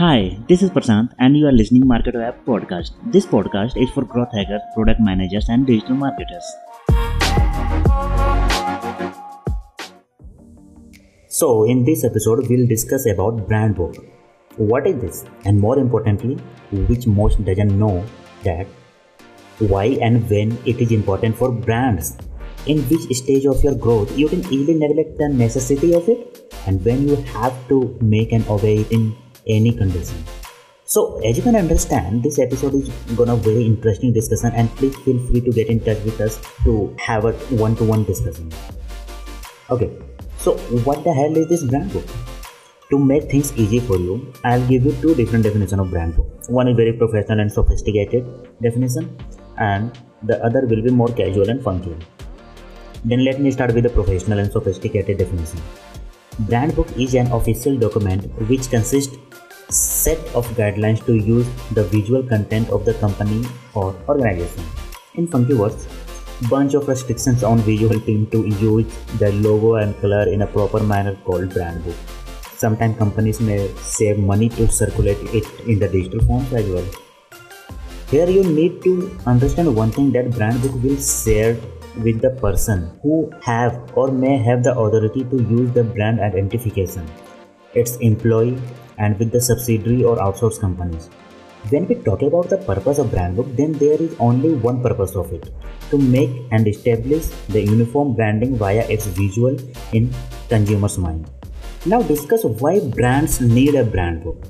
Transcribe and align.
Hi, 0.00 0.38
this 0.48 0.62
is 0.62 0.70
Prashant 0.70 1.10
and 1.18 1.36
you 1.36 1.46
are 1.46 1.52
listening 1.52 1.82
Marketo 1.82 2.26
App 2.26 2.42
podcast. 2.46 2.92
This 3.12 3.26
podcast 3.26 3.76
is 3.76 3.90
for 3.90 4.02
growth 4.02 4.32
hackers, 4.32 4.62
product 4.74 4.98
managers 4.98 5.50
and 5.50 5.66
digital 5.66 5.94
marketers. 5.94 6.42
So, 11.28 11.64
in 11.64 11.84
this 11.84 12.02
episode 12.02 12.48
we'll 12.48 12.66
discuss 12.66 13.04
about 13.04 13.46
brand 13.46 13.76
book. 13.76 13.94
What 14.56 14.86
is 14.86 15.02
this? 15.02 15.24
And 15.44 15.60
more 15.60 15.78
importantly, 15.78 16.36
which 16.88 17.06
most 17.06 17.44
doesn't 17.44 17.78
know 17.78 18.02
that 18.44 18.66
why 19.58 19.84
and 20.00 20.26
when 20.30 20.56
it 20.64 20.80
is 20.80 20.92
important 20.92 21.36
for 21.36 21.52
brands. 21.52 22.16
In 22.66 22.78
which 22.88 23.14
stage 23.18 23.44
of 23.44 23.62
your 23.62 23.74
growth 23.74 24.16
you 24.16 24.30
can 24.30 24.40
easily 24.50 24.78
neglect 24.78 25.18
the 25.18 25.28
necessity 25.28 25.92
of 25.92 26.08
it 26.08 26.54
and 26.66 26.82
when 26.86 27.06
you 27.06 27.16
have 27.34 27.54
to 27.68 27.98
make 28.00 28.32
an 28.32 28.46
obey 28.48 28.86
in 28.90 29.14
any 29.46 29.72
condition. 29.72 30.24
So 30.84 31.20
as 31.24 31.36
you 31.36 31.42
can 31.42 31.54
understand, 31.54 32.22
this 32.22 32.38
episode 32.38 32.74
is 32.74 32.88
gonna 33.14 33.36
very 33.36 33.64
interesting 33.64 34.12
discussion 34.12 34.52
and 34.54 34.68
please 34.76 34.96
feel 35.04 35.18
free 35.26 35.40
to 35.40 35.52
get 35.52 35.68
in 35.68 35.78
touch 35.80 36.02
with 36.04 36.20
us 36.20 36.40
to 36.64 36.94
have 36.98 37.24
a 37.24 37.32
one-to-one 37.54 38.04
discussion. 38.04 38.50
Okay, 39.70 39.96
so 40.38 40.56
what 40.88 41.04
the 41.04 41.12
hell 41.12 41.36
is 41.36 41.48
this 41.48 41.62
brand 41.62 41.92
book? 41.92 42.04
To 42.90 42.98
make 42.98 43.30
things 43.30 43.52
easy 43.56 43.78
for 43.78 43.98
you, 43.98 44.32
I'll 44.42 44.66
give 44.66 44.84
you 44.84 44.90
two 45.00 45.14
different 45.14 45.44
definitions 45.44 45.80
of 45.80 45.90
brand 45.90 46.16
book. 46.16 46.26
One 46.48 46.66
is 46.66 46.76
very 46.76 46.92
professional 46.92 47.38
and 47.38 47.52
sophisticated 47.52 48.26
definition, 48.60 49.16
and 49.58 49.96
the 50.24 50.44
other 50.44 50.66
will 50.66 50.82
be 50.82 50.90
more 50.90 51.06
casual 51.06 51.48
and 51.50 51.62
funky. 51.62 51.94
Then 53.04 53.24
let 53.24 53.40
me 53.40 53.52
start 53.52 53.74
with 53.74 53.84
the 53.84 53.90
professional 53.90 54.40
and 54.40 54.50
sophisticated 54.50 55.18
definition. 55.18 55.60
Brand 56.48 56.74
book 56.74 56.88
is 56.96 57.14
an 57.14 57.30
official 57.32 57.76
document 57.76 58.24
which 58.48 58.70
consists 58.70 59.18
set 59.68 60.18
of 60.34 60.46
guidelines 60.56 61.04
to 61.04 61.14
use 61.14 61.46
the 61.72 61.84
visual 61.84 62.22
content 62.22 62.70
of 62.70 62.86
the 62.86 62.94
company 62.94 63.44
or 63.74 63.94
organization. 64.08 64.64
In 65.16 65.26
funky 65.26 65.52
words, 65.52 65.86
bunch 66.48 66.72
of 66.72 66.88
restrictions 66.88 67.44
on 67.44 67.58
visual 67.58 68.00
team 68.00 68.26
to 68.28 68.46
use 68.46 68.86
the 69.18 69.32
logo 69.32 69.74
and 69.74 70.00
color 70.00 70.22
in 70.28 70.40
a 70.40 70.46
proper 70.46 70.80
manner 70.80 71.14
called 71.26 71.52
brand 71.52 71.84
book. 71.84 71.96
Sometimes 72.56 72.96
companies 72.96 73.38
may 73.38 73.68
save 73.76 74.18
money 74.18 74.48
to 74.48 74.66
circulate 74.72 75.18
it 75.34 75.44
in 75.66 75.78
the 75.78 75.88
digital 75.88 76.20
forms 76.24 76.50
as 76.54 76.66
well. 76.70 76.86
Here 78.10 78.30
you 78.30 78.44
need 78.44 78.82
to 78.84 79.14
understand 79.26 79.76
one 79.76 79.90
thing 79.90 80.10
that 80.12 80.30
brand 80.30 80.62
book 80.62 80.72
will 80.82 80.96
share 80.96 81.58
with 81.98 82.20
the 82.20 82.30
person 82.30 82.90
who 83.02 83.30
have 83.42 83.78
or 83.94 84.10
may 84.10 84.36
have 84.38 84.62
the 84.62 84.72
authority 84.72 85.24
to 85.24 85.36
use 85.42 85.70
the 85.72 85.84
brand 85.84 86.20
identification, 86.20 87.06
its 87.74 87.96
employee 87.96 88.58
and 88.98 89.18
with 89.18 89.32
the 89.32 89.40
subsidiary 89.40 90.04
or 90.04 90.16
outsourced 90.16 90.60
companies. 90.60 91.10
When 91.68 91.86
we 91.86 91.96
talk 91.96 92.22
about 92.22 92.48
the 92.48 92.56
purpose 92.56 92.98
of 92.98 93.10
brand 93.10 93.36
book, 93.36 93.46
then 93.54 93.72
there 93.72 94.00
is 94.00 94.16
only 94.18 94.54
one 94.54 94.82
purpose 94.82 95.14
of 95.14 95.32
it 95.32 95.50
to 95.90 95.98
make 95.98 96.30
and 96.52 96.66
establish 96.66 97.26
the 97.48 97.60
uniform 97.60 98.14
branding 98.14 98.56
via 98.56 98.88
its 98.88 99.06
visual 99.06 99.56
in 99.92 100.10
consumer's 100.48 100.96
mind. 100.96 101.28
Now 101.84 102.02
discuss 102.02 102.44
why 102.44 102.80
brands 102.80 103.40
need 103.40 103.74
a 103.74 103.84
brand 103.84 104.24
book. 104.24 104.42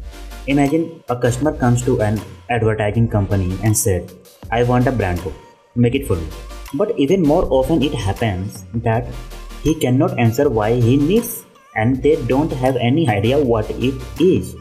Imagine 0.46 1.02
a 1.08 1.16
customer 1.16 1.56
comes 1.56 1.82
to 1.84 2.00
an 2.00 2.20
advertising 2.48 3.08
company 3.08 3.58
and 3.64 3.76
said, 3.76 4.12
I 4.50 4.62
want 4.62 4.86
a 4.86 4.92
brand 4.92 5.22
book, 5.22 5.34
make 5.74 5.94
it 5.94 6.06
for 6.06 6.16
me. 6.16 6.26
But 6.74 6.98
even 6.98 7.22
more 7.22 7.46
often 7.50 7.82
it 7.82 7.94
happens 7.94 8.64
that 8.74 9.06
he 9.62 9.74
cannot 9.74 10.18
answer 10.18 10.48
why 10.48 10.74
he 10.74 10.96
needs 10.96 11.44
and 11.74 12.02
they 12.02 12.16
don't 12.26 12.52
have 12.52 12.76
any 12.76 13.08
idea 13.08 13.38
what 13.38 13.70
it 13.70 13.94
is. 14.20 14.54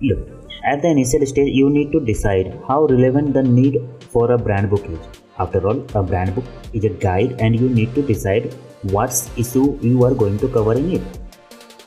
Look, 0.00 0.28
at 0.64 0.82
the 0.82 0.88
initial 0.88 1.24
stage, 1.26 1.52
you 1.54 1.70
need 1.70 1.92
to 1.92 2.00
decide 2.00 2.58
how 2.68 2.86
relevant 2.86 3.34
the 3.34 3.42
need 3.42 3.78
for 4.10 4.32
a 4.32 4.38
brand 4.38 4.70
book 4.70 4.84
is. 4.88 4.98
After 5.38 5.66
all, 5.66 5.84
a 5.94 6.02
brand 6.02 6.34
book 6.34 6.44
is 6.72 6.84
a 6.84 6.88
guide 6.88 7.40
and 7.40 7.58
you 7.58 7.68
need 7.68 7.94
to 7.94 8.02
decide 8.02 8.54
what 8.82 9.10
issue 9.36 9.78
you 9.82 10.04
are 10.04 10.14
going 10.14 10.38
to 10.38 10.48
cover 10.48 10.74
in 10.74 10.92
it. 10.92 11.02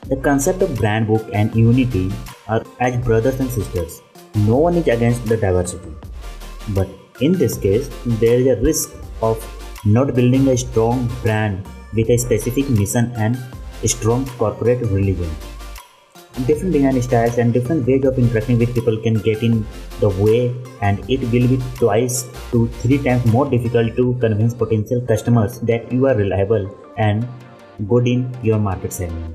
The 0.08 0.16
concept 0.16 0.62
of 0.62 0.76
brand 0.76 1.06
book 1.06 1.28
and 1.32 1.54
unity 1.54 2.12
are 2.48 2.64
as 2.80 2.96
brothers 3.04 3.40
and 3.40 3.50
sisters. 3.50 4.00
No 4.34 4.56
one 4.56 4.76
is 4.76 4.88
against 4.88 5.26
the 5.26 5.36
diversity. 5.36 5.92
But 6.70 6.88
in 7.20 7.32
this 7.32 7.58
case, 7.58 7.90
there 8.04 8.38
is 8.38 8.46
a 8.46 8.60
risk 8.62 8.94
of 9.20 9.38
not 9.84 10.14
building 10.14 10.48
a 10.48 10.56
strong 10.56 11.08
brand 11.22 11.66
with 11.94 12.10
a 12.10 12.16
specific 12.18 12.68
mission 12.68 13.12
and 13.16 13.38
strong 13.86 14.26
corporate 14.38 14.80
religion. 14.90 15.30
Different 16.46 16.72
design 16.72 17.00
styles 17.02 17.38
and 17.38 17.52
different 17.52 17.86
ways 17.86 18.04
of 18.04 18.18
interacting 18.18 18.58
with 18.58 18.74
people 18.74 18.96
can 19.02 19.14
get 19.14 19.42
in 19.42 19.66
the 20.00 20.10
way, 20.10 20.54
and 20.80 20.98
it 21.10 21.20
will 21.32 21.48
be 21.48 21.58
twice 21.76 22.28
to 22.52 22.68
three 22.82 22.98
times 22.98 23.24
more 23.26 23.48
difficult 23.48 23.96
to 23.96 24.14
convince 24.20 24.54
potential 24.54 25.00
customers 25.00 25.58
that 25.60 25.90
you 25.90 26.06
are 26.06 26.14
reliable 26.14 26.68
and 26.98 27.26
good 27.88 28.06
in 28.06 28.32
your 28.42 28.58
market 28.58 28.92
segment. 28.92 29.34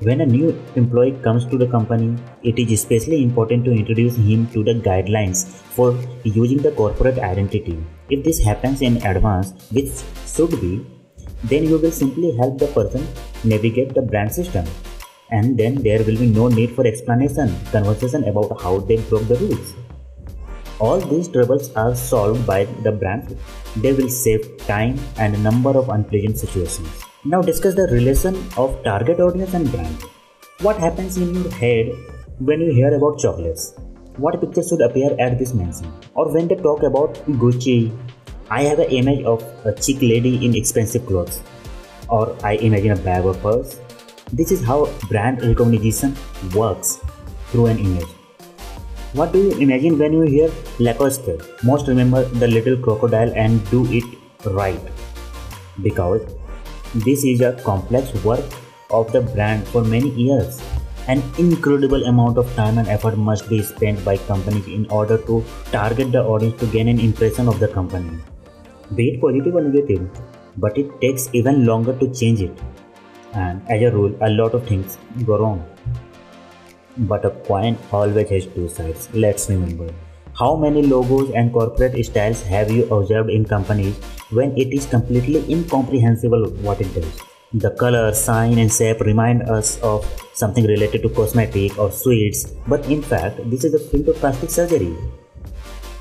When 0.00 0.20
a 0.20 0.26
new 0.26 0.50
employee 0.76 1.18
comes 1.22 1.44
to 1.46 1.58
the 1.58 1.66
company, 1.66 2.16
it 2.42 2.58
is 2.58 2.70
especially 2.72 3.22
important 3.22 3.64
to 3.64 3.72
introduce 3.72 4.16
him 4.16 4.46
to 4.52 4.62
the 4.62 4.74
guidelines 4.74 5.46
for 5.46 5.98
using 6.24 6.58
the 6.58 6.70
corporate 6.72 7.18
identity. 7.18 7.78
If 8.10 8.24
this 8.24 8.42
happens 8.42 8.80
in 8.80 8.96
advance, 9.06 9.52
which 9.70 9.90
should 10.26 10.58
be, 10.60 10.86
then 11.44 11.64
you 11.64 11.78
will 11.78 11.90
simply 11.90 12.34
help 12.36 12.58
the 12.58 12.68
person 12.68 13.06
navigate 13.44 13.94
the 13.94 14.02
brand 14.02 14.32
system. 14.32 14.64
And 15.30 15.58
then 15.58 15.74
there 15.82 15.98
will 15.98 16.16
be 16.16 16.26
no 16.26 16.48
need 16.48 16.70
for 16.70 16.86
explanation 16.86 17.54
conversation 17.70 18.24
about 18.24 18.62
how 18.62 18.78
they 18.78 18.96
broke 18.96 19.28
the 19.28 19.36
rules. 19.36 19.74
All 20.78 21.00
these 21.00 21.28
troubles 21.28 21.70
are 21.74 21.94
solved 21.94 22.46
by 22.46 22.64
the 22.82 22.92
brand. 22.92 23.36
They 23.76 23.92
will 23.92 24.08
save 24.08 24.56
time 24.66 24.98
and 25.18 25.34
a 25.34 25.38
number 25.38 25.76
of 25.76 25.90
unpleasant 25.90 26.38
situations. 26.38 26.88
Now 27.26 27.42
discuss 27.42 27.74
the 27.74 27.88
relation 27.88 28.36
of 28.56 28.82
target 28.84 29.20
audience 29.20 29.52
and 29.52 29.70
brand. 29.70 29.96
What 30.60 30.78
happens 30.78 31.18
in 31.18 31.34
your 31.34 31.50
head 31.50 31.92
when 32.38 32.60
you 32.60 32.72
hear 32.72 32.94
about 32.94 33.18
chocolates 33.18 33.74
what 34.18 34.40
picture 34.40 34.62
should 34.68 34.80
appear 34.80 35.10
at 35.18 35.38
this 35.38 35.54
mansion. 35.54 35.92
or 36.14 36.30
when 36.34 36.48
they 36.48 36.56
talk 36.68 36.82
about 36.82 37.14
gucci 37.42 37.78
I 38.50 38.62
have 38.62 38.78
an 38.78 38.90
image 38.98 39.24
of 39.24 39.42
a 39.66 39.72
chic 39.82 40.00
lady 40.00 40.44
in 40.44 40.54
expensive 40.56 41.04
clothes, 41.06 41.42
or 42.08 42.34
I 42.42 42.52
imagine 42.68 42.92
a 42.92 42.96
bag 42.96 43.26
or 43.26 43.34
purse. 43.34 43.78
This 44.32 44.50
is 44.50 44.64
how 44.64 44.86
brand 45.08 45.42
recognition 45.42 46.16
works 46.54 46.98
through 47.50 47.66
an 47.66 47.78
image. 47.78 48.08
What 49.12 49.34
do 49.34 49.42
you 49.42 49.58
imagine 49.58 49.98
when 49.98 50.14
you 50.14 50.22
hear 50.22 50.50
Lacoste? 50.78 51.42
Most 51.62 51.88
remember 51.88 52.24
the 52.24 52.48
little 52.48 52.78
crocodile 52.78 53.30
and 53.34 53.70
do 53.70 53.84
it 53.92 54.04
right. 54.46 54.80
Because 55.82 56.22
this 56.94 57.24
is 57.24 57.42
a 57.42 57.52
complex 57.64 58.14
work 58.24 58.44
of 58.90 59.12
the 59.12 59.20
brand 59.20 59.68
for 59.68 59.84
many 59.84 60.08
years. 60.08 60.62
An 61.08 61.22
incredible 61.38 62.04
amount 62.04 62.38
of 62.38 62.54
time 62.54 62.78
and 62.78 62.86
effort 62.86 63.16
must 63.16 63.48
be 63.48 63.62
spent 63.62 64.04
by 64.04 64.16
companies 64.16 64.66
in 64.66 64.86
order 64.90 65.18
to 65.18 65.44
target 65.72 66.12
the 66.12 66.22
audience 66.22 66.60
to 66.60 66.66
gain 66.66 66.88
an 66.88 67.00
impression 67.00 67.48
of 67.48 67.58
the 67.60 67.68
company 67.68 68.18
be 68.94 69.10
it 69.10 69.20
positive 69.20 69.54
or 69.54 69.62
negative, 69.62 70.08
but 70.56 70.76
it 70.78 71.00
takes 71.00 71.28
even 71.32 71.66
longer 71.66 71.92
to 71.98 72.12
change 72.12 72.40
it. 72.40 72.58
And 73.34 73.60
as 73.70 73.82
a 73.82 73.90
rule, 73.90 74.16
a 74.22 74.30
lot 74.30 74.54
of 74.54 74.66
things 74.66 74.96
go 75.26 75.38
wrong. 75.38 75.64
But 76.96 77.24
a 77.24 77.30
coin 77.30 77.78
always 77.92 78.30
has 78.30 78.46
two 78.46 78.68
sides. 78.68 79.08
Let's 79.12 79.48
remember. 79.50 79.92
How 80.38 80.56
many 80.56 80.82
logos 80.82 81.30
and 81.32 81.52
corporate 81.52 82.04
styles 82.06 82.42
have 82.42 82.70
you 82.70 82.84
observed 82.94 83.30
in 83.30 83.44
companies 83.44 83.96
when 84.30 84.56
it 84.56 84.72
is 84.72 84.86
completely 84.86 85.44
incomprehensible 85.52 86.48
what 86.62 86.80
it 86.80 86.94
does? 86.94 87.27
The 87.54 87.70
color, 87.70 88.12
sign, 88.12 88.58
and 88.58 88.70
shape 88.70 89.00
remind 89.00 89.44
us 89.44 89.80
of 89.80 90.04
something 90.34 90.66
related 90.66 91.02
to 91.02 91.08
cosmetic 91.08 91.78
or 91.78 91.90
sweets, 91.90 92.52
but 92.66 92.84
in 92.90 93.00
fact, 93.00 93.38
this 93.48 93.64
is 93.64 93.72
a 93.72 93.78
field 93.78 94.08
of 94.08 94.16
plastic 94.16 94.50
surgery. 94.50 94.94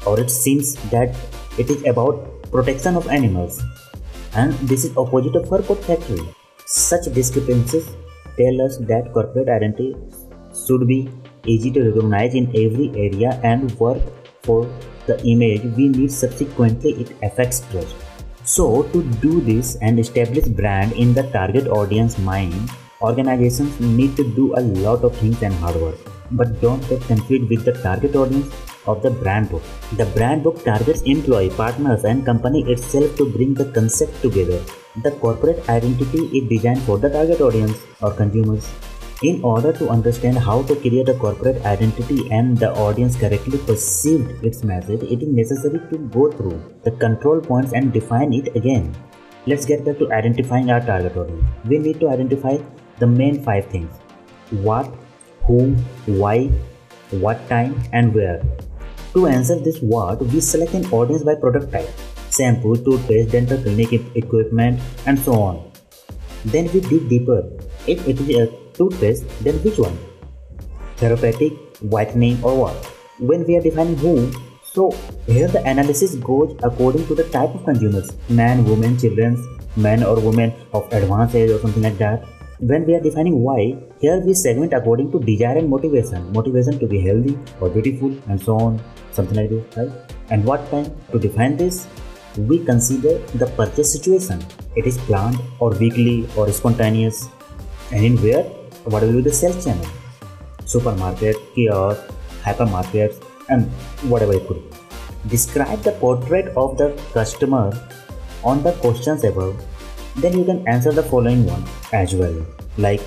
Or 0.06 0.20
it 0.20 0.30
seems 0.30 0.76
that 0.90 1.16
it 1.58 1.70
is 1.70 1.86
about 1.86 2.52
protection 2.52 2.98
of 2.98 3.08
animals 3.08 3.64
and 4.36 4.52
this 4.68 4.84
is 4.84 4.98
opposite 4.98 5.38
of 5.38 5.48
fur 5.48 5.62
factory. 5.62 6.20
Such 6.66 7.06
discrepancies 7.14 7.88
tell 8.36 8.62
us 8.62 8.76
that 8.80 9.14
corporate 9.14 9.48
identity 9.48 9.96
should 10.66 10.86
be 10.86 11.10
easy 11.46 11.72
to 11.72 11.82
recognize 11.82 12.36
in 12.36 12.50
every 12.50 12.90
area 12.90 13.40
and 13.44 13.72
work 13.80 14.04
for 14.44 14.70
the 15.06 15.18
image 15.24 15.64
we 15.78 15.88
need 15.88 16.12
subsequently 16.12 16.92
it 16.92 17.12
affects 17.24 17.62
trust. 17.72 17.96
So 18.52 18.84
to 18.92 19.04
do 19.22 19.42
this 19.42 19.76
and 19.82 20.00
establish 20.00 20.46
brand 20.46 20.94
in 20.94 21.14
the 21.14 21.24
target 21.32 21.68
audience 21.68 22.18
mind, 22.18 22.70
organizations 23.02 23.78
need 23.82 24.16
to 24.16 24.24
do 24.36 24.54
a 24.56 24.64
lot 24.86 25.04
of 25.04 25.18
things 25.18 25.42
and 25.42 25.54
hard 25.56 25.76
work. 25.76 25.98
But 26.32 26.62
don't 26.62 26.88
get 26.88 27.02
confused 27.02 27.50
with 27.50 27.66
the 27.66 27.74
target 27.74 28.16
audience 28.16 28.50
of 28.86 29.04
the 29.04 29.12
brand 29.12 29.50
book. 29.50 29.64
The 29.98 30.06
brand 30.06 30.44
book 30.44 30.64
targets 30.64 31.02
employee, 31.02 31.50
partners, 31.50 32.06
and 32.06 32.26
company 32.26 32.64
itself 32.72 33.18
to 33.18 33.30
bring 33.30 33.54
the 33.54 33.66
concept 33.66 34.22
together. 34.22 34.62
The 35.04 35.12
corporate 35.12 35.68
identity 35.68 36.28
is 36.38 36.48
designed 36.48 36.84
for 36.84 36.98
the 36.98 37.10
target 37.10 37.42
audience 37.42 37.78
or 38.02 38.14
consumers. 38.14 38.72
In 39.24 39.44
order 39.44 39.74
to 39.74 39.90
understand 39.90 40.38
how 40.38 40.62
to 40.62 40.76
create 40.76 41.10
a 41.10 41.16
corporate 41.16 41.66
identity 41.66 42.30
and 42.30 42.56
the 42.56 42.72
audience 42.74 43.16
correctly 43.16 43.58
perceived 43.58 44.46
its 44.46 44.64
message, 44.64 45.02
it 45.02 45.24
is 45.24 45.28
necessary 45.28 45.80
to 45.90 45.98
go 46.10 46.32
through 46.32 46.62
the 46.84 46.92
control 46.92 47.42
points 47.42 47.74
and 47.74 47.92
define 47.92 48.32
it 48.32 48.56
again. 48.56 48.96
Let's 49.48 49.66
get 49.66 49.84
back 49.84 49.98
to 49.98 50.12
identifying 50.12 50.70
our 50.70 50.82
target 50.82 51.18
audience. 51.18 51.44
We 51.66 51.80
need 51.80 52.00
to 52.02 52.10
identify 52.10 52.58
the 53.00 53.08
main 53.08 53.42
five 53.42 53.66
things 53.66 53.92
what, 54.52 54.88
who, 55.48 55.72
why, 56.06 56.50
what 57.10 57.50
time, 57.50 57.82
and 57.94 58.14
where. 58.14 58.44
To 59.14 59.26
answer 59.26 59.58
this 59.58 59.80
what, 59.80 60.22
we 60.22 60.42
select 60.42 60.76
an 60.76 60.86
audience 60.92 61.24
by 61.24 61.34
product 61.34 61.72
type 61.72 61.90
shampoo, 62.30 62.76
toothpaste, 62.76 63.32
dental 63.32 63.58
clinic 63.58 63.94
equipment, 64.16 64.80
and 65.08 65.18
so 65.18 65.34
on. 65.42 65.72
Then 66.46 66.72
we 66.72 66.82
dig 66.82 67.10
deeper. 67.10 67.50
If 67.88 68.08
it 68.08 68.20
is 68.20 68.48
a 68.48 68.67
toothpaste, 68.78 69.26
then 69.44 69.56
which 69.64 69.78
one? 69.78 69.98
Therapeutic, 70.98 71.54
whitening, 71.82 72.44
or 72.44 72.58
what? 72.58 72.76
When 73.20 73.46
we 73.46 73.58
are 73.58 73.62
defining 73.62 73.98
who, 73.98 74.32
so 74.74 74.92
here 75.26 75.48
the 75.48 75.64
analysis 75.66 76.16
goes 76.16 76.56
according 76.64 77.08
to 77.08 77.16
the 77.16 77.24
type 77.36 77.54
of 77.56 77.66
consumers 77.66 78.12
man, 78.30 78.64
woman, 78.64 78.98
children, 78.98 79.36
men 79.76 80.04
or 80.04 80.20
women 80.20 80.54
of 80.74 80.92
advanced 80.92 81.36
age 81.36 81.50
or 81.52 81.60
something 81.60 81.84
like 81.84 81.98
that. 81.98 82.26
When 82.60 82.86
we 82.86 82.96
are 82.96 83.00
defining 83.00 83.42
why, 83.44 83.78
here 84.00 84.20
we 84.20 84.34
segment 84.34 84.74
according 84.74 85.12
to 85.12 85.20
desire 85.20 85.58
and 85.58 85.70
motivation. 85.70 86.32
Motivation 86.34 86.80
to 86.80 86.88
be 86.88 87.00
healthy 87.00 87.38
or 87.62 87.70
beautiful 87.70 88.16
and 88.30 88.42
so 88.42 88.58
on, 88.58 88.82
something 89.12 89.38
like 89.38 89.50
this, 89.50 89.78
right? 89.78 89.92
And 90.32 90.44
what 90.44 90.70
time 90.72 90.92
to 91.12 91.20
define 91.20 91.58
this? 91.58 91.88
We 92.36 92.64
consider 92.66 93.20
the 93.36 93.48
purchase 93.48 93.94
situation. 93.94 94.44
It 94.76 94.86
is 94.86 94.98
planned 95.00 95.40
or 95.60 95.70
weekly 95.72 96.28
or 96.36 96.52
spontaneous. 96.52 97.30
And 97.92 98.04
in 98.04 98.18
where? 98.18 98.46
What 98.92 99.04
will 99.04 99.14
be 99.14 99.22
the 99.22 99.34
sales 99.34 99.66
channel? 99.66 99.86
Supermarket, 100.66 101.36
kiosk, 101.54 102.02
hypermarkets, 102.42 103.22
and 103.50 103.66
whatever 104.12 104.34
it 104.34 104.48
could 104.48 104.64
be. 104.64 104.78
Describe 105.28 105.82
the 105.82 105.92
portrait 105.92 106.48
of 106.56 106.78
the 106.78 106.98
customer 107.14 107.74
on 108.46 108.64
the 108.64 108.72
questions 108.84 109.26
above. 109.26 109.62
Then 110.16 110.38
you 110.38 110.46
can 110.46 110.66
answer 110.70 110.94
the 110.94 111.04
following 111.04 111.46
one 111.46 111.66
as 111.92 112.16
well. 112.16 112.46
Like, 112.78 113.02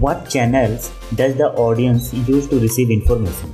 what 0.00 0.28
channels 0.28 0.90
does 1.14 1.36
the 1.36 1.50
audience 1.52 2.12
use 2.12 2.48
to 2.48 2.58
receive 2.58 2.90
information? 2.90 3.50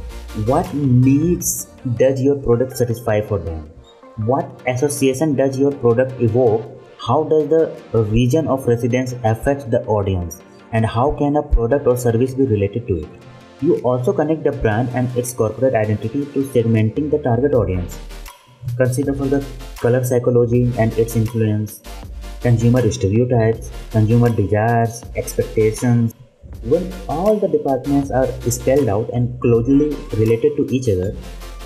What 0.46 0.72
needs 0.72 1.66
does 1.96 2.22
your 2.22 2.36
product 2.36 2.78
satisfy 2.78 3.20
for 3.20 3.38
them? 3.38 3.70
What 4.24 4.48
association 4.66 5.36
does 5.36 5.58
your 5.58 5.72
product 5.72 6.18
evoke? 6.22 6.62
How 7.06 7.24
does 7.24 7.48
the 7.50 8.04
region 8.04 8.48
of 8.48 8.66
residence 8.66 9.14
affect 9.22 9.70
the 9.70 9.84
audience? 9.84 10.40
And 10.72 10.84
how 10.84 11.12
can 11.12 11.36
a 11.36 11.42
product 11.42 11.86
or 11.86 11.96
service 11.96 12.34
be 12.34 12.44
related 12.44 12.86
to 12.88 12.96
it? 13.02 13.08
You 13.60 13.76
also 13.78 14.12
connect 14.12 14.44
the 14.44 14.52
brand 14.52 14.90
and 14.94 15.08
its 15.16 15.32
corporate 15.32 15.74
identity 15.74 16.26
to 16.26 16.42
segmenting 16.54 17.10
the 17.10 17.18
target 17.18 17.54
audience. 17.54 17.98
Consider 18.76 19.14
for 19.14 19.26
the 19.26 19.44
color 19.80 20.04
psychology 20.04 20.72
and 20.78 20.92
its 20.98 21.16
influence, 21.16 21.80
consumer 22.40 22.88
stereotypes, 22.90 23.70
consumer 23.90 24.28
desires, 24.28 25.02
expectations. 25.16 26.14
When 26.62 26.92
all 27.08 27.36
the 27.36 27.48
departments 27.48 28.10
are 28.10 28.26
spelled 28.50 28.88
out 28.88 29.10
and 29.12 29.40
closely 29.40 29.96
related 30.16 30.56
to 30.56 30.66
each 30.70 30.88
other, 30.88 31.16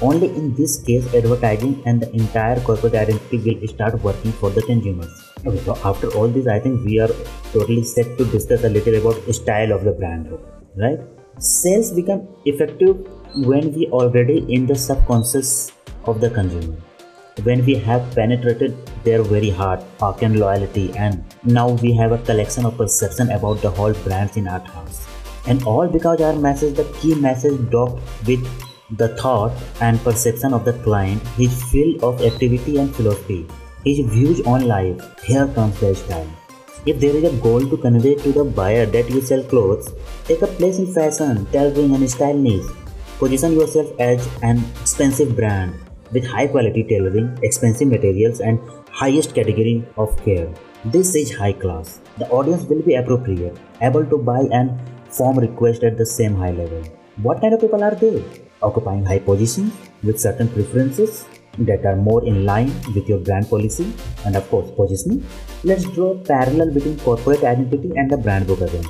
only 0.00 0.28
in 0.28 0.54
this 0.54 0.80
case 0.82 1.12
advertising 1.14 1.82
and 1.86 2.00
the 2.00 2.10
entire 2.12 2.60
corporate 2.60 2.94
identity 2.94 3.38
will 3.38 3.68
start 3.68 4.00
working 4.02 4.32
for 4.32 4.50
the 4.50 4.62
consumers. 4.62 5.31
Okay, 5.44 5.58
so 5.64 5.76
after 5.84 6.08
all 6.14 6.28
this, 6.28 6.46
I 6.46 6.60
think 6.60 6.84
we 6.84 7.00
are 7.00 7.10
totally 7.52 7.82
set 7.82 8.16
to 8.16 8.24
discuss 8.24 8.62
a 8.62 8.68
little 8.68 8.94
about 8.94 9.34
style 9.34 9.72
of 9.72 9.82
the 9.82 9.90
brand, 9.90 10.30
right? 10.76 11.00
Sales 11.38 11.90
become 11.90 12.28
effective 12.44 12.96
when 13.34 13.72
we 13.72 13.88
already 13.88 14.46
in 14.54 14.66
the 14.66 14.76
subconscious 14.76 15.72
of 16.04 16.20
the 16.20 16.30
consumer. 16.30 16.76
When 17.42 17.64
we 17.64 17.74
have 17.74 18.14
penetrated 18.14 18.76
their 19.02 19.22
very 19.22 19.50
heart, 19.50 19.82
arc 20.00 20.22
and 20.22 20.38
loyalty, 20.38 20.92
and 20.96 21.24
now 21.42 21.70
we 21.70 21.92
have 21.94 22.12
a 22.12 22.18
collection 22.18 22.64
of 22.64 22.76
perception 22.76 23.32
about 23.32 23.62
the 23.62 23.70
whole 23.70 23.94
brands 23.94 24.36
in 24.36 24.46
our 24.46 24.60
house. 24.60 25.04
And 25.48 25.64
all 25.64 25.88
because 25.88 26.20
our 26.20 26.36
message, 26.36 26.76
the 26.76 26.84
key 27.00 27.16
message 27.16 27.58
docked 27.70 28.00
with 28.28 28.46
the 28.96 29.08
thought 29.16 29.52
and 29.80 29.98
perception 30.04 30.54
of 30.54 30.64
the 30.64 30.74
client, 30.84 31.20
his 31.36 31.60
field 31.64 32.04
of 32.04 32.22
activity 32.22 32.76
and 32.76 32.94
philosophy, 32.94 33.48
his 33.84 34.00
views 34.00 34.40
on 34.42 34.66
life. 34.66 35.00
Here 35.24 35.46
comes 35.48 35.78
the 35.80 35.94
style. 35.94 36.26
If 36.86 37.00
there 37.00 37.14
is 37.16 37.24
a 37.24 37.36
goal 37.42 37.60
to 37.60 37.76
convey 37.76 38.14
to 38.16 38.32
the 38.32 38.44
buyer 38.44 38.86
that 38.86 39.08
you 39.10 39.20
sell 39.20 39.42
clothes, 39.44 39.92
take 40.24 40.42
a 40.42 40.46
place 40.46 40.78
in 40.78 40.92
fashion, 40.92 41.46
tailoring, 41.52 41.94
and 41.94 42.10
style 42.10 42.36
niche. 42.36 42.70
Position 43.18 43.52
yourself 43.52 43.88
as 44.00 44.28
an 44.42 44.58
expensive 44.80 45.36
brand 45.36 45.74
with 46.12 46.26
high 46.26 46.46
quality 46.46 46.82
tailoring, 46.82 47.38
expensive 47.42 47.88
materials, 47.88 48.40
and 48.40 48.58
highest 48.90 49.34
category 49.34 49.84
of 49.96 50.16
care. 50.24 50.48
This 50.84 51.14
is 51.14 51.34
high 51.34 51.52
class. 51.52 52.00
The 52.18 52.28
audience 52.30 52.64
will 52.64 52.82
be 52.82 52.96
appropriate, 52.96 53.56
able 53.80 54.04
to 54.06 54.18
buy 54.18 54.42
and 54.50 54.78
form 55.08 55.38
request 55.38 55.84
at 55.84 55.96
the 55.96 56.06
same 56.06 56.34
high 56.34 56.50
level. 56.50 56.82
What 57.22 57.40
kind 57.40 57.54
of 57.54 57.60
people 57.60 57.84
are 57.84 57.94
they? 57.94 58.24
Occupying 58.60 59.04
high 59.04 59.20
positions 59.20 59.72
with 60.02 60.20
certain 60.20 60.48
preferences, 60.48 61.26
that 61.58 61.84
are 61.84 61.96
more 61.96 62.24
in 62.24 62.44
line 62.44 62.72
with 62.94 63.08
your 63.08 63.18
brand 63.18 63.48
policy 63.48 63.92
and 64.24 64.36
of 64.36 64.48
course 64.48 64.70
positioning. 64.76 65.24
Let's 65.64 65.84
draw 65.84 66.12
a 66.12 66.18
parallel 66.18 66.72
between 66.72 66.98
corporate 67.00 67.44
identity 67.44 67.92
and 67.96 68.10
the 68.10 68.16
brand 68.16 68.46
book 68.46 68.60
again. 68.60 68.86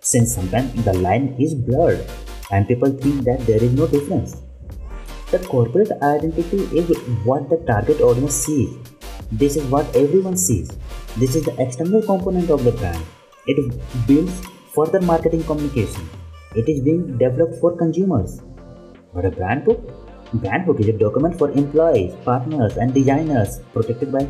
Since 0.00 0.34
sometimes 0.34 0.84
the 0.84 0.92
line 0.92 1.36
is 1.38 1.54
blurred 1.54 2.06
and 2.50 2.68
people 2.68 2.90
think 2.90 3.24
that 3.24 3.46
there 3.46 3.62
is 3.62 3.72
no 3.72 3.86
difference. 3.86 4.42
The 5.30 5.38
corporate 5.38 5.90
identity 6.02 6.58
is 6.76 6.96
what 7.24 7.48
the 7.48 7.56
target 7.66 8.00
audience 8.00 8.34
sees. 8.34 8.76
This 9.30 9.56
is 9.56 9.64
what 9.64 9.96
everyone 9.96 10.36
sees. 10.36 10.70
This 11.16 11.34
is 11.34 11.44
the 11.44 11.54
external 11.58 12.02
component 12.02 12.50
of 12.50 12.64
the 12.64 12.72
brand. 12.72 13.02
It 13.46 13.56
builds 14.06 14.42
further 14.74 15.00
marketing 15.00 15.44
communication. 15.44 16.08
It 16.54 16.68
is 16.68 16.80
being 16.80 17.16
developed 17.16 17.58
for 17.60 17.76
consumers. 17.76 18.42
But 19.14 19.24
a 19.24 19.30
brand 19.30 19.64
book 19.64 20.01
Brand 20.34 20.64
book 20.64 20.80
is 20.80 20.88
a 20.88 20.92
document 20.94 21.36
for 21.36 21.50
employees, 21.50 22.14
partners, 22.24 22.78
and 22.78 22.94
designers 22.94 23.60
protected 23.74 24.10
by 24.10 24.26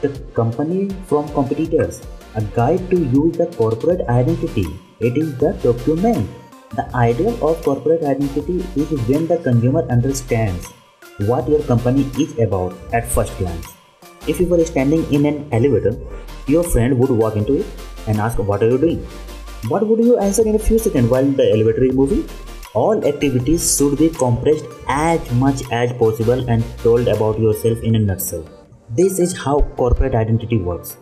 the 0.00 0.08
company 0.34 0.88
from 1.06 1.28
competitors. 1.34 2.00
A 2.36 2.42
guide 2.42 2.88
to 2.90 2.96
use 2.96 3.36
the 3.36 3.46
corporate 3.58 4.00
identity. 4.08 4.66
It 5.00 5.18
is 5.18 5.36
the 5.36 5.52
document. 5.62 6.26
The 6.74 6.88
idea 6.96 7.34
of 7.44 7.62
corporate 7.62 8.02
identity 8.02 8.64
is 8.76 8.90
when 9.06 9.26
the 9.26 9.36
consumer 9.36 9.82
understands 9.90 10.68
what 11.26 11.46
your 11.46 11.62
company 11.64 12.06
is 12.18 12.38
about 12.38 12.74
at 12.94 13.06
first 13.06 13.36
glance. 13.36 13.66
If 14.26 14.40
you 14.40 14.46
were 14.46 14.64
standing 14.64 15.04
in 15.12 15.26
an 15.26 15.46
elevator, 15.52 15.98
your 16.46 16.64
friend 16.64 16.98
would 16.98 17.10
walk 17.10 17.36
into 17.36 17.60
it 17.60 17.66
and 18.06 18.18
ask, 18.18 18.38
What 18.38 18.62
are 18.62 18.70
you 18.70 18.78
doing? 18.78 19.04
What 19.68 19.86
would 19.86 20.00
you 20.00 20.16
answer 20.16 20.48
in 20.48 20.54
a 20.54 20.58
few 20.58 20.78
seconds 20.78 21.10
while 21.10 21.26
the 21.26 21.52
elevator 21.52 21.84
is 21.84 21.92
moving? 21.92 22.26
All 22.74 23.04
activities 23.04 23.76
should 23.76 23.98
be 23.98 24.08
compressed 24.08 24.64
as 24.88 25.30
much 25.32 25.62
as 25.70 25.92
possible 25.92 26.48
and 26.48 26.64
told 26.78 27.06
about 27.06 27.38
yourself 27.38 27.82
in 27.82 27.96
a 27.96 27.98
nutshell. 27.98 28.48
This 28.88 29.18
is 29.18 29.36
how 29.36 29.60
corporate 29.76 30.14
identity 30.14 30.56
works. 30.56 30.96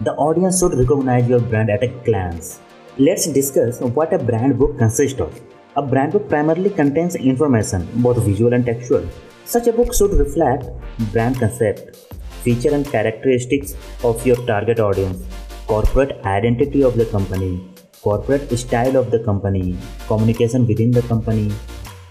The 0.00 0.14
audience 0.14 0.58
should 0.58 0.74
recognize 0.74 1.28
your 1.28 1.38
brand 1.38 1.70
at 1.70 1.84
a 1.84 1.88
glance. 2.04 2.58
Let's 2.98 3.28
discuss 3.28 3.80
what 3.80 4.12
a 4.12 4.18
brand 4.18 4.58
book 4.58 4.76
consists 4.76 5.20
of. 5.20 5.40
A 5.76 5.82
brand 5.82 6.14
book 6.14 6.28
primarily 6.28 6.70
contains 6.70 7.14
information, 7.14 7.88
both 8.02 8.20
visual 8.24 8.52
and 8.52 8.66
textual. 8.66 9.08
Such 9.44 9.68
a 9.68 9.72
book 9.72 9.94
should 9.94 10.14
reflect 10.14 10.64
brand 11.12 11.38
concept, 11.38 11.94
feature 12.42 12.74
and 12.74 12.84
characteristics 12.84 13.76
of 14.02 14.26
your 14.26 14.36
target 14.46 14.80
audience, 14.80 15.22
corporate 15.68 16.20
identity 16.24 16.82
of 16.82 16.96
the 16.96 17.06
company, 17.06 17.60
corporate 18.04 18.50
style 18.58 18.96
of 18.96 19.10
the 19.10 19.18
company, 19.18 19.76
communication 20.06 20.66
within 20.66 20.90
the 20.90 21.02
company, 21.02 21.50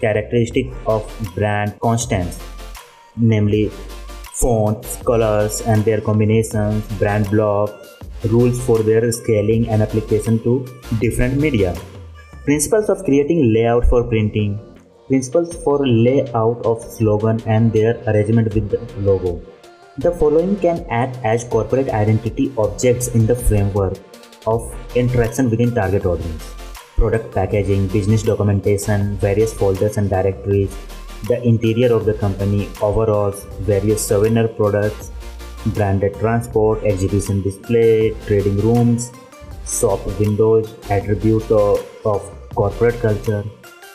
characteristic 0.00 0.66
of 0.86 1.02
brand 1.34 1.78
constants, 1.80 2.40
namely 3.16 3.70
fonts, 4.40 4.96
colors 5.10 5.60
and 5.62 5.84
their 5.84 6.00
combinations, 6.00 6.82
brand 6.98 7.30
block, 7.30 7.70
rules 8.24 8.60
for 8.66 8.78
their 8.82 9.10
scaling 9.12 9.68
and 9.68 9.82
application 9.82 10.42
to 10.42 10.66
different 11.00 11.38
media. 11.38 11.74
Principles 12.44 12.88
of 12.88 13.04
creating 13.04 13.52
layout 13.54 13.86
for 13.86 14.02
printing, 14.04 14.58
principles 15.06 15.54
for 15.62 15.86
layout 15.86 16.66
of 16.66 16.82
slogan 16.82 17.40
and 17.46 17.72
their 17.72 17.96
arrangement 18.08 18.52
with 18.54 18.68
the 18.70 18.80
logo. 19.00 19.40
The 19.98 20.10
following 20.10 20.56
can 20.56 20.84
act 20.90 21.18
as 21.24 21.44
corporate 21.44 21.88
identity 21.88 22.52
objects 22.58 23.08
in 23.08 23.26
the 23.26 23.36
framework 23.36 23.96
of 24.46 24.74
interaction 24.94 25.50
within 25.50 25.74
target 25.74 26.06
audience. 26.06 26.54
Product 26.96 27.34
packaging, 27.34 27.88
business 27.88 28.22
documentation, 28.22 29.16
various 29.16 29.52
folders 29.52 29.96
and 29.96 30.08
directories, 30.08 30.76
the 31.28 31.42
interior 31.42 31.92
of 31.92 32.04
the 32.04 32.14
company, 32.14 32.68
overalls, 32.82 33.44
various 33.60 34.06
souvenir 34.06 34.48
products, 34.48 35.10
branded 35.66 36.14
transport, 36.20 36.84
exhibition 36.84 37.42
display, 37.42 38.14
trading 38.26 38.58
rooms, 38.58 39.10
shop 39.66 40.06
windows, 40.18 40.74
attributes 40.90 41.50
of, 41.50 42.30
corporate 42.54 43.00
culture, 43.00 43.44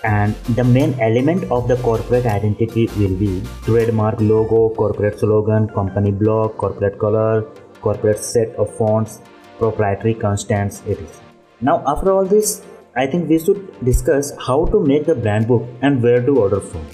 and 0.03 0.35
the 0.57 0.63
main 0.63 0.93
element 0.99 1.43
of 1.51 1.67
the 1.67 1.75
corporate 1.77 2.25
identity 2.25 2.87
will 2.97 3.15
be 3.15 3.41
trademark 3.63 4.19
logo, 4.19 4.69
corporate 4.75 5.17
slogan, 5.19 5.67
company 5.69 6.11
blog, 6.11 6.57
corporate 6.57 6.97
color, 6.99 7.43
corporate 7.81 8.19
set 8.19 8.49
of 8.55 8.75
fonts, 8.75 9.21
proprietary 9.59 10.15
constants, 10.15 10.81
it 10.87 10.99
is. 10.99 11.19
Now, 11.61 11.83
after 11.85 12.11
all 12.11 12.25
this, 12.25 12.61
I 12.95 13.05
think 13.05 13.29
we 13.29 13.37
should 13.37 13.85
discuss 13.85 14.31
how 14.47 14.65
to 14.67 14.79
make 14.79 15.05
the 15.05 15.15
brand 15.15 15.47
book 15.47 15.67
and 15.81 16.01
where 16.01 16.21
to 16.25 16.39
order 16.39 16.59
from, 16.59 16.85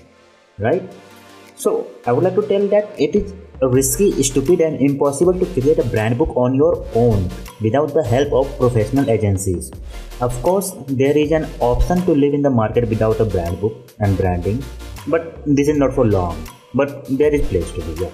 right? 0.59 0.83
So, 1.55 1.87
I 2.05 2.11
would 2.11 2.23
like 2.23 2.35
to 2.35 2.47
tell 2.47 2.67
that 2.67 2.89
it 2.99 3.15
is 3.15 3.33
risky, 3.61 4.21
stupid, 4.23 4.59
and 4.61 4.81
impossible 4.81 5.33
to 5.33 5.45
create 5.53 5.79
a 5.79 5.85
brand 5.85 6.17
book 6.17 6.35
on 6.35 6.55
your 6.55 6.85
own 6.95 7.29
without 7.61 7.93
the 7.93 8.03
help 8.03 8.33
of 8.33 8.57
professional 8.57 9.09
agencies. 9.09 9.71
Of 10.19 10.41
course, 10.43 10.73
there 10.87 11.17
is 11.17 11.31
an 11.31 11.47
option 11.59 12.01
to 12.05 12.11
live 12.11 12.33
in 12.33 12.41
the 12.41 12.49
market 12.49 12.89
without 12.89 13.19
a 13.19 13.25
brand 13.25 13.61
book 13.61 13.73
and 13.99 14.17
branding, 14.17 14.63
but 15.07 15.41
this 15.45 15.67
is 15.67 15.77
not 15.77 15.93
for 15.93 16.05
long. 16.05 16.37
But 16.73 17.05
there 17.17 17.33
is 17.33 17.47
place 17.47 17.71
to 17.71 17.81
be. 17.81 18.01
Yeah. 18.01 18.09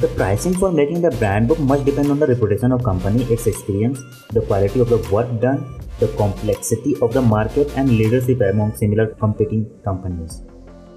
The 0.00 0.08
pricing 0.08 0.54
for 0.54 0.70
making 0.70 1.02
the 1.02 1.10
brand 1.10 1.48
book 1.48 1.58
must 1.58 1.84
depend 1.84 2.10
on 2.10 2.18
the 2.20 2.26
reputation 2.26 2.70
of 2.70 2.84
company, 2.84 3.24
its 3.24 3.46
experience, 3.46 4.00
the 4.30 4.42
quality 4.42 4.80
of 4.80 4.88
the 4.88 4.98
work 5.10 5.40
done, 5.40 5.80
the 5.98 6.08
complexity 6.16 6.94
of 7.02 7.12
the 7.12 7.22
market, 7.22 7.70
and 7.76 7.88
leadership 7.88 8.40
among 8.40 8.76
similar 8.76 9.06
competing 9.06 9.68
companies. 9.84 10.42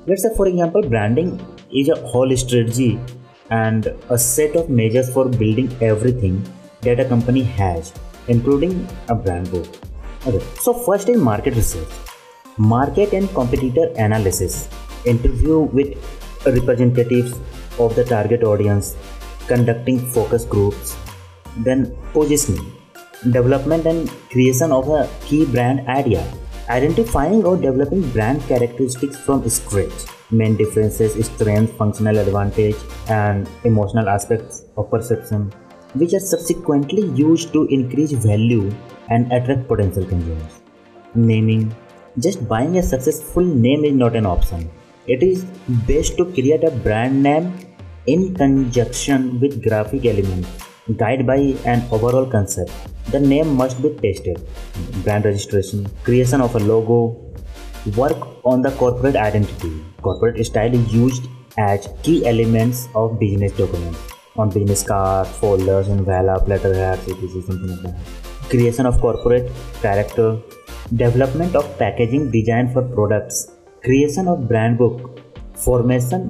Let's 0.06 0.22
say, 0.22 0.30
for 0.36 0.48
example, 0.48 0.84
branding 0.84 1.40
is 1.74 1.90
a 1.90 1.96
whole 1.96 2.36
strategy 2.38 3.00
and 3.50 3.88
a 4.10 4.18
set 4.18 4.56
of 4.56 4.70
measures 4.70 5.12
for 5.12 5.28
building 5.28 5.76
everything 5.82 6.44
that 6.82 7.00
a 7.00 7.06
company 7.06 7.42
has, 7.42 7.92
including 8.28 8.88
a 9.10 9.16
brand 9.16 9.50
book. 9.50 9.66
Okay, 10.28 10.44
so 10.60 10.74
first 10.74 11.10
is 11.10 11.18
market 11.18 11.56
research, 11.56 11.88
market 12.58 13.14
and 13.14 13.28
competitor 13.34 13.92
analysis, 13.98 14.70
interview 15.06 15.60
with 15.60 15.98
representatives 16.46 17.34
of 17.80 17.96
the 17.96 18.04
target 18.04 18.44
audience, 18.44 18.96
conducting 19.48 20.00
focus 20.00 20.46
groups, 20.46 20.96
then 21.58 21.96
positioning, 22.14 22.72
development 23.32 23.86
and 23.86 24.10
creation 24.30 24.72
of 24.72 24.90
a 24.90 25.10
key 25.26 25.46
brand 25.46 25.88
idea, 25.88 26.26
identifying 26.70 27.44
or 27.46 27.56
developing 27.58 28.02
brand 28.12 28.42
characteristics 28.44 29.18
from 29.18 29.48
scratch. 29.50 30.06
Main 30.32 30.58
differences 30.58 31.14
strength 31.28 31.78
functional 31.78 32.18
advantage 32.18 32.76
and 33.10 33.48
emotional 33.64 34.10
aspects 34.10 34.66
of 34.76 34.90
perception 34.90 35.54
which 35.94 36.14
are 36.14 36.20
subsequently 36.20 37.08
used 37.10 37.54
to 37.54 37.66
increase 37.68 38.12
value 38.12 38.72
and 39.10 39.32
attract 39.32 39.68
potential 39.68 40.04
consumers. 40.04 40.62
Naming 41.14 41.74
just 42.20 42.48
buying 42.48 42.78
a 42.78 42.84
successful 42.84 43.44
name 43.44 43.86
is 43.86 43.94
not 43.94 44.16
an 44.16 44.26
option 44.26 44.70
it 45.08 45.24
is 45.24 45.46
best 45.92 46.18
to 46.18 46.26
create 46.38 46.64
a 46.64 46.72
brand 46.72 47.22
name 47.22 47.54
in 48.08 48.34
conjunction 48.36 49.40
with 49.40 49.62
graphic 49.68 50.06
elements 50.06 50.50
guided 50.98 51.26
by 51.26 51.40
an 51.74 51.84
overall 51.92 52.26
concept 52.26 52.72
the 53.12 53.20
name 53.20 53.56
must 53.62 53.82
be 53.82 53.90
tested 54.04 54.40
brand 55.04 55.26
registration 55.26 55.86
creation 56.04 56.42
of 56.42 56.56
a 56.56 56.60
logo 56.72 57.00
work 57.94 58.28
on 58.44 58.62
the 58.62 58.72
corporate 58.72 59.16
identity. 59.16 59.84
Corporate 60.02 60.44
style 60.46 60.74
is 60.74 60.94
used 60.94 61.28
as 61.58 61.88
key 62.04 62.26
elements 62.26 62.88
of 62.96 63.20
business 63.20 63.52
documents 63.54 64.00
on 64.38 64.50
business 64.50 64.84
cards, 64.84 65.30
folders, 65.30 65.88
envelopes, 65.88 66.48
letterheads, 66.48 67.02
etc. 67.08 67.42
Something 67.42 67.68
like 67.68 67.82
that. 67.84 68.50
Creation 68.50 68.86
of 68.86 69.00
corporate 69.00 69.52
character, 69.82 70.40
development 70.96 71.56
of 71.56 71.78
packaging 71.78 72.32
design 72.32 72.72
for 72.74 72.82
products, 72.82 73.52
creation 73.86 74.28
of 74.28 74.48
brand 74.48 74.80
book, 74.80 75.20
formation 75.54 76.22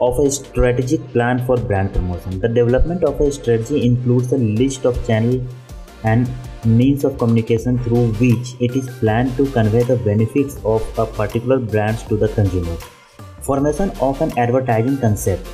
of 0.00 0.18
a 0.18 0.28
strategic 0.28 1.00
plan 1.12 1.38
for 1.46 1.56
brand 1.56 1.92
promotion. 1.92 2.40
The 2.40 2.48
development 2.48 3.04
of 3.04 3.20
a 3.20 3.30
strategy 3.30 3.86
includes 3.86 4.32
a 4.32 4.38
list 4.38 4.84
of 4.84 4.94
channels 5.06 5.42
and 6.02 6.28
means 6.64 7.04
of 7.04 7.16
communication 7.16 7.78
through 7.84 8.08
which 8.22 8.56
it 8.60 8.74
is 8.74 8.88
planned 8.98 9.36
to 9.36 9.46
convey 9.52 9.84
the 9.84 9.96
benefits 9.96 10.56
of 10.64 10.82
a 10.98 11.06
particular 11.06 11.58
brand 11.60 11.98
to 12.08 12.16
the 12.16 12.28
consumer. 12.28 12.76
Formation 13.40 13.90
of 14.00 14.20
an 14.20 14.36
advertising 14.36 14.98
concept, 14.98 15.46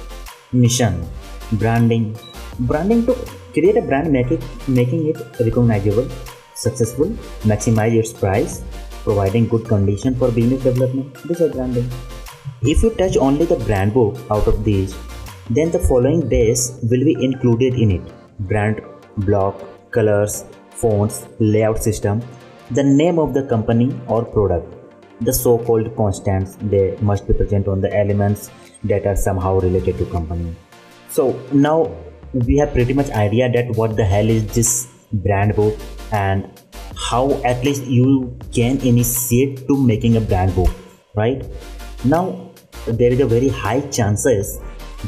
mission, 0.52 1.06
branding. 1.52 2.16
Branding 2.60 3.04
to 3.04 3.14
create 3.52 3.76
a 3.76 3.82
brand 3.82 4.10
make 4.10 4.30
it, 4.30 4.42
making 4.66 5.06
it 5.06 5.18
recognizable, 5.40 6.08
successful, 6.54 7.08
maximize 7.44 7.92
its 7.92 8.12
price, 8.12 8.62
providing 9.04 9.48
good 9.48 9.66
condition 9.66 10.14
for 10.14 10.30
business 10.30 10.62
development. 10.62 11.14
This 11.24 11.40
is 11.40 11.52
branding. 11.52 11.88
If 12.62 12.82
you 12.82 12.90
touch 12.90 13.16
only 13.16 13.44
the 13.44 13.56
brand 13.56 13.94
book 13.94 14.16
out 14.30 14.46
of 14.46 14.64
these, 14.64 14.96
then 15.50 15.70
the 15.70 15.78
following 15.78 16.28
days 16.28 16.78
will 16.82 17.04
be 17.04 17.16
included 17.20 17.74
in 17.74 17.90
it. 17.90 18.02
Brand 18.40 18.80
block, 19.18 19.60
colors, 19.90 20.44
fonts, 20.70 21.26
layout 21.38 21.82
system, 21.82 22.22
the 22.70 22.82
name 22.82 23.18
of 23.18 23.34
the 23.34 23.42
company 23.44 23.94
or 24.06 24.24
product, 24.24 24.74
the 25.20 25.32
so-called 25.32 25.94
constants 25.96 26.56
they 26.62 26.96
must 27.00 27.26
be 27.26 27.34
present 27.34 27.68
on 27.68 27.80
the 27.80 27.92
elements 27.96 28.50
that 28.84 29.06
are 29.06 29.16
somehow 29.16 29.58
related 29.60 29.98
to 29.98 30.06
company. 30.06 30.54
So 31.08 31.38
now 31.52 31.94
we 32.32 32.56
have 32.56 32.72
pretty 32.72 32.94
much 32.94 33.10
idea 33.10 33.50
that 33.52 33.76
what 33.76 33.96
the 33.96 34.04
hell 34.04 34.28
is 34.28 34.46
this 34.54 34.88
brand 35.12 35.54
book 35.54 35.78
and 36.12 36.48
how 37.10 37.40
at 37.44 37.64
least 37.64 37.84
you 37.84 38.36
can 38.54 38.80
initiate 38.80 39.66
to 39.68 39.76
making 39.76 40.16
a 40.16 40.20
brand 40.20 40.54
book, 40.54 40.70
right? 41.14 41.44
Now 42.04 42.52
there 42.86 43.12
is 43.12 43.20
a 43.20 43.26
very 43.26 43.48
high 43.48 43.80
chances 43.88 44.58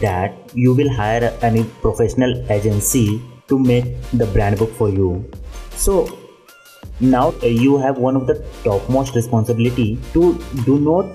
that 0.01 0.35
you 0.55 0.75
will 0.75 0.91
hire 0.93 1.37
any 1.43 1.65
professional 1.81 2.35
agency 2.51 3.23
to 3.49 3.59
make 3.59 3.85
the 4.13 4.27
brand 4.27 4.59
book 4.59 4.73
for 4.73 4.89
you 4.89 5.31
so 5.77 6.09
now 7.01 7.33
you 7.43 7.77
have 7.79 7.99
one 7.99 8.17
of 8.17 8.27
the 8.27 8.35
topmost 8.63 9.15
responsibility 9.15 9.99
to 10.13 10.39
do 10.65 10.79
not 10.79 11.07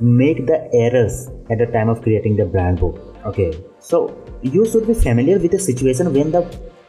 make 0.00 0.46
the 0.46 0.68
errors 0.72 1.28
at 1.50 1.58
the 1.58 1.66
time 1.66 1.88
of 1.88 2.02
creating 2.02 2.36
the 2.36 2.44
brand 2.44 2.78
book 2.80 2.98
okay 3.24 3.52
so 3.78 4.00
you 4.42 4.66
should 4.66 4.86
be 4.86 4.94
familiar 4.94 5.38
with 5.38 5.52
the 5.52 5.58
situation 5.58 6.12
when 6.12 6.30
the 6.30 6.42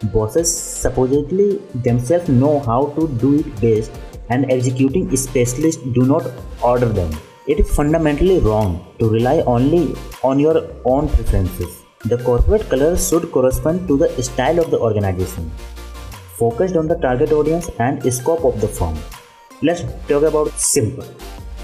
bosses 0.04 0.52
supposedly 0.84 1.60
themselves 1.88 2.30
know 2.30 2.60
how 2.60 2.82
to 2.98 3.08
do 3.24 3.40
it 3.40 3.62
best 3.62 3.92
and 4.30 4.52
executing 4.52 5.16
specialists 5.16 5.82
do 5.98 6.06
not 6.06 6.32
order 6.62 6.90
them 7.00 7.12
it 7.48 7.60
is 7.60 7.76
fundamentally 7.80 8.40
wrong 8.40 8.72
to 9.00 9.10
rely 9.10 9.40
only 9.56 9.96
on 10.24 10.40
your 10.40 10.58
own 10.86 11.10
preferences 11.10 11.84
the 12.06 12.18
corporate 12.30 12.70
color 12.70 12.96
should 12.98 13.32
correspond 13.32 13.88
to 13.88 13.98
the 13.98 14.10
style 14.24 14.60
of 14.60 14.72
the 14.72 14.80
organization 14.80 15.52
focused 16.40 16.78
on 16.82 16.88
the 16.88 16.98
target 17.06 17.32
audience 17.38 17.70
and 17.86 18.14
scope 18.14 18.46
of 18.46 18.62
the 18.62 18.68
firm. 18.68 18.98
Let's 19.62 19.84
talk 20.08 20.24
about 20.24 20.52
simple. 20.58 21.08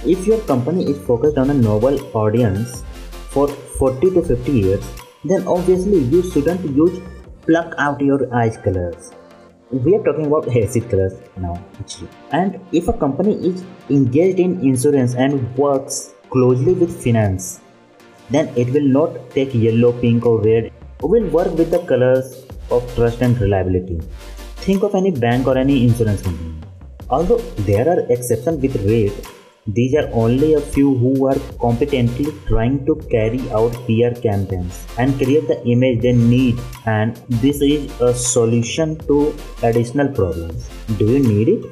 If 0.06 0.27
your 0.27 0.39
company 0.42 0.84
is 0.92 1.00
focused 1.06 1.38
on 1.38 1.50
a 1.50 1.54
noble 1.54 1.98
audience 2.15 2.84
for 3.30 3.48
40 3.48 4.12
to 4.15 4.22
50 4.22 4.51
years, 4.51 4.86
then 5.24 5.48
obviously 5.48 6.00
you 6.00 6.22
shouldn't 6.32 6.70
use 6.75 7.00
pluck 7.46 7.74
out 7.78 8.02
your 8.02 8.34
eyes 8.34 8.58
colors. 8.58 9.12
We 9.72 9.96
are 9.96 10.04
talking 10.04 10.28
about 10.28 10.48
acid 10.48 10.90
colors 10.90 11.14
now, 11.38 11.54
actually. 11.80 12.10
And 12.32 12.60
if 12.72 12.88
a 12.88 12.94
company 12.94 13.36
is 13.50 13.64
engaged 13.90 14.40
in 14.40 14.60
insurance 14.62 15.16
and 15.16 15.56
works 15.58 16.14
closely 16.30 16.74
with 16.74 17.04
finance, 17.04 17.60
then 18.30 18.48
it 18.56 18.70
will 18.74 18.88
not 18.88 19.30
take 19.32 19.54
yellow, 19.54 19.92
pink, 19.94 20.25
or 20.25 20.42
red. 20.42 20.66
It 20.66 20.74
will 21.02 21.28
work 21.30 21.52
with 21.54 21.72
the 21.72 21.80
colors 21.80 22.46
of 22.72 22.96
trust 22.96 23.22
and 23.22 23.40
reliability. 23.40 24.00
Think 24.66 24.84
of 24.84 24.96
any 24.96 25.12
bank 25.12 25.46
or 25.48 25.58
any 25.58 25.84
insurance 25.84 26.22
company. 26.22 26.56
Although 27.10 27.38
there 27.70 27.88
are 27.88 28.00
exceptions 28.12 28.62
with 28.62 28.75
rate, 28.86 29.14
these 29.67 29.95
are 29.95 30.07
only 30.13 30.53
a 30.53 30.62
few 30.62 30.95
who 30.95 31.25
are 31.27 31.39
competently 31.60 32.31
trying 32.48 32.86
to 32.86 32.95
carry 33.10 33.50
out 33.50 33.74
PR 33.88 34.13
campaigns 34.22 34.86
and 35.00 35.17
create 35.17 35.48
the 35.48 35.60
image 35.65 36.01
they 36.01 36.12
need 36.12 36.60
and 36.86 37.15
this 37.41 37.62
is 37.62 37.89
a 38.00 38.13
solution 38.13 38.95
to 39.07 39.36
additional 39.63 40.07
problems. 40.07 40.69
Do 41.00 41.05
you 41.05 41.19
need 41.19 41.50
it? 41.50 41.65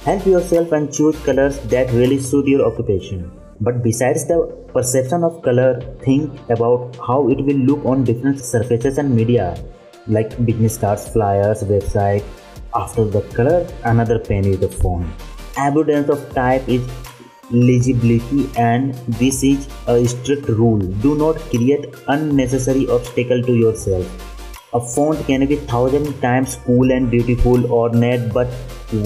Help 0.00 0.26
yourself 0.26 0.72
and 0.72 0.92
choose 0.92 1.16
colors 1.24 1.60
that 1.74 1.92
really 1.92 2.18
suit 2.18 2.48
your 2.48 2.66
occupation. 2.66 3.30
But 3.60 3.80
besides 3.84 4.26
the 4.26 4.38
perception 4.74 5.22
of 5.22 5.40
color, 5.42 5.80
think 6.02 6.32
about 6.50 6.96
how 6.96 7.28
it 7.28 7.40
will 7.44 7.58
look 7.58 7.84
on 7.84 8.02
different 8.02 8.40
surfaces 8.40 8.98
and 8.98 9.14
media 9.14 9.56
like 10.08 10.44
business 10.44 10.76
cards, 10.78 11.08
flyers, 11.08 11.62
website. 11.62 12.24
After 12.74 13.04
the 13.04 13.22
color, 13.36 13.64
another 13.84 14.18
pen 14.18 14.44
is 14.46 14.58
the 14.58 14.68
font. 14.68 15.06
Abundance 15.56 16.10
of 16.10 16.34
type 16.34 16.68
is 16.68 16.82
legibility 17.50 18.50
and 18.56 18.94
this 19.20 19.42
is 19.42 19.68
a 19.86 20.04
strict 20.06 20.48
rule. 20.48 20.78
Do 20.78 21.14
not 21.16 21.36
create 21.50 21.94
unnecessary 22.08 22.88
obstacle 22.88 23.42
to 23.42 23.54
yourself. 23.54 24.06
A 24.72 24.80
font 24.80 25.24
can 25.26 25.46
be 25.46 25.56
thousand 25.56 26.20
times 26.20 26.56
cool 26.66 26.90
and 26.90 27.10
beautiful 27.10 27.72
or 27.72 27.88
ornate 27.88 28.32
but 28.32 28.48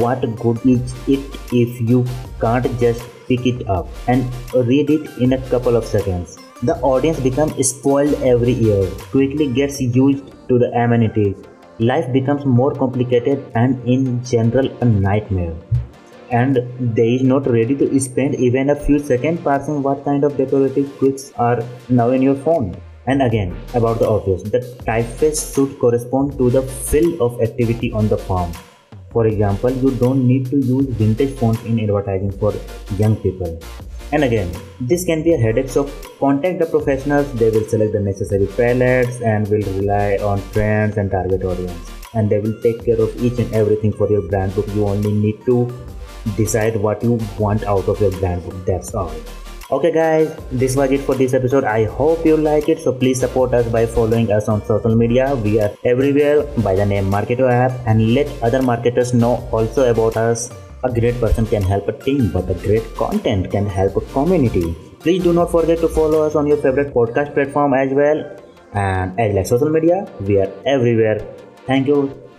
what 0.03 0.21
good 0.37 0.59
is 0.67 0.95
it 1.07 1.21
if 1.53 1.81
you 1.81 2.05
can't 2.41 2.67
just 2.81 3.03
pick 3.29 3.47
it 3.47 3.69
up 3.69 3.89
and 4.09 4.25
read 4.55 4.91
it 4.91 5.19
in 5.19 5.35
a 5.35 5.49
couple 5.49 5.77
of 5.77 5.85
seconds? 5.85 6.39
The 6.63 6.77
audience 6.81 7.21
becomes 7.21 7.69
spoiled 7.69 8.15
every 8.23 8.53
year, 8.53 8.87
quickly 9.11 9.53
gets 9.53 9.81
used 9.81 10.25
to 10.49 10.59
the 10.59 10.71
amenities. 10.73 11.37
Life 11.79 12.13
becomes 12.13 12.45
more 12.45 12.75
complicated 12.75 13.51
and 13.55 13.83
in 13.89 14.23
general 14.25 14.69
a 14.83 14.85
nightmare. 14.85 15.55
And 16.31 16.59
they 16.97 17.15
is 17.15 17.23
not 17.23 17.47
ready 17.51 17.75
to 17.77 18.01
spend 18.01 18.37
even 18.37 18.71
a 18.71 18.77
few 18.77 18.99
seconds 18.99 19.41
parsing 19.43 19.83
what 19.83 20.05
kind 20.05 20.23
of 20.23 20.37
decorative 20.37 20.97
quirks 20.99 21.33
are 21.37 21.63
now 21.89 22.11
in 22.11 22.23
your 22.23 22.37
phone. 22.37 22.77
And 23.07 23.23
again, 23.23 23.57
about 23.75 23.99
the 23.99 24.09
obvious, 24.09 24.43
the 24.43 24.61
typeface 24.87 25.55
should 25.55 25.79
correspond 25.81 26.39
to 26.39 26.51
the 26.51 26.63
fill 26.63 27.21
of 27.21 27.41
activity 27.43 27.91
on 27.93 28.09
the 28.09 28.17
form. 28.17 28.53
For 29.11 29.27
example, 29.27 29.71
you 29.73 29.91
don't 29.97 30.25
need 30.27 30.51
to 30.51 30.57
use 30.57 30.87
vintage 30.87 31.37
fonts 31.37 31.65
in 31.65 31.81
advertising 31.81 32.31
for 32.31 32.55
young 32.97 33.17
people. 33.17 33.59
And 34.13 34.23
again, 34.23 34.53
this 34.81 35.05
can 35.05 35.25
be 35.25 35.35
a 35.35 35.37
headache, 35.37 35.69
so 35.69 35.91
contact 36.21 36.61
the 36.61 36.67
professionals. 36.67 37.33
They 37.33 37.51
will 37.51 37.65
select 37.65 37.93
the 37.93 38.01
necessary 38.01 38.47
palettes 38.47 39.21
and 39.21 39.49
will 39.49 39.63
rely 39.79 40.19
on 40.19 40.41
trends 40.53 40.97
and 40.97 41.11
target 41.11 41.45
audience. 41.45 41.91
And 42.15 42.31
they 42.31 42.39
will 42.39 42.61
take 42.61 42.85
care 42.85 43.01
of 43.01 43.17
each 43.23 43.39
and 43.39 43.53
everything 43.53 43.93
for 43.93 44.09
your 44.11 44.23
brand 44.23 44.55
book. 44.55 44.67
You 44.75 44.87
only 44.87 45.13
need 45.13 45.45
to 45.47 45.73
decide 46.37 46.77
what 46.77 47.03
you 47.03 47.19
want 47.39 47.65
out 47.65 47.89
of 47.89 48.01
your 48.01 48.11
brand. 48.13 48.43
That's 48.67 48.95
all. 48.95 49.13
Okay 49.71 49.93
guys, 49.93 50.37
this 50.51 50.75
was 50.75 50.91
it 50.91 51.01
for 51.01 51.15
this 51.15 51.33
episode. 51.33 51.65
I 51.65 51.85
hope 51.85 52.27
you 52.27 52.37
like 52.37 52.69
it. 52.69 52.81
So 52.81 52.93
please 52.93 53.21
support 53.21 53.55
us 53.55 53.69
by 53.69 53.87
following 53.87 54.33
us 54.33 54.49
on 54.49 54.65
social 54.65 54.97
media. 54.97 55.37
We 55.37 55.61
are 55.61 55.71
everywhere 55.85 56.43
by 56.65 56.75
the 56.75 56.85
name 56.85 57.09
Marketo 57.11 57.49
app 57.49 57.79
and 57.87 58.15
let 58.15 58.27
other 58.43 58.63
marketers 58.63 59.15
know 59.15 59.49
also 59.53 59.89
about 59.91 60.17
us 60.17 60.51
a 60.83 60.91
great 60.91 61.21
person 61.21 61.47
can 61.47 61.63
help 61.63 61.89
a 61.89 61.93
team, 61.93 62.31
but 62.33 62.49
a 62.51 62.55
great 62.55 62.85
content 62.97 63.51
can 63.51 63.67
help 63.67 63.97
a 63.97 64.01
community. 64.13 64.75
Please 65.01 65.23
do 65.23 65.33
not 65.33 65.51
forget 65.51 65.79
to 65.81 65.89
follow 65.89 66.23
us 66.23 66.35
on 66.35 66.47
your 66.47 66.57
favorite 66.57 66.95
podcast 66.95 67.35
platform 67.35 67.75
as 67.75 67.93
well. 67.93 68.25
And 68.73 69.19
as 69.21 69.35
like 69.35 69.47
social 69.47 69.71
media, 69.71 70.11
we 70.21 70.39
are 70.39 70.51
everywhere. 70.65 71.19
Thank 71.67 71.87
you. 71.87 72.30